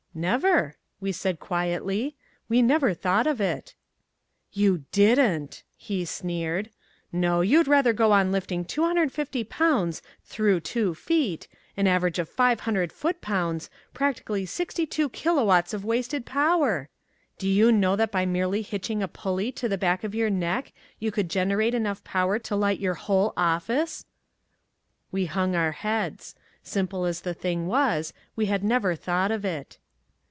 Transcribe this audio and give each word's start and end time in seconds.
"Never," 0.13 0.75
we 0.99 1.13
said 1.13 1.39
quietly, 1.39 2.17
"we 2.49 2.61
never 2.61 2.93
thought 2.93 3.25
of 3.25 3.39
it." 3.39 3.75
"You 4.51 4.83
didn't!" 4.91 5.63
he 5.77 6.03
sneered. 6.03 6.69
"No, 7.13 7.39
you'd 7.39 7.65
rather 7.69 7.93
go 7.93 8.11
on 8.11 8.29
lifting 8.29 8.65
250 8.65 9.45
pounds 9.45 10.01
through 10.25 10.59
two 10.59 10.93
feet, 10.93 11.47
an 11.77 11.87
average 11.87 12.19
of 12.19 12.27
500 12.27 12.91
foot 12.91 13.21
pounds, 13.21 13.69
practically 13.93 14.45
62 14.45 15.07
kilowatts 15.11 15.73
of 15.73 15.85
wasted 15.85 16.25
power. 16.25 16.89
Do 17.37 17.47
you 17.47 17.71
know 17.71 17.95
that 17.95 18.11
by 18.11 18.25
merely 18.25 18.63
hitching 18.63 19.01
a 19.01 19.07
pulley 19.07 19.49
to 19.53 19.69
the 19.69 19.77
back 19.77 20.03
of 20.03 20.13
your 20.13 20.29
neck 20.29 20.73
you 20.99 21.09
could 21.13 21.29
generate 21.29 21.73
enough 21.73 22.03
power 22.03 22.37
to 22.37 22.55
light 22.57 22.81
your 22.81 22.95
whole 22.95 23.31
office?" 23.37 24.05
We 25.09 25.27
hung 25.27 25.55
our 25.55 25.71
heads. 25.71 26.35
Simple 26.63 27.05
as 27.05 27.21
the 27.21 27.33
thing 27.33 27.67
was, 27.67 28.11
we 28.35 28.47
had 28.47 28.61
never 28.61 28.93
thought 28.97 29.31
of 29.31 29.45
it. 29.45 29.77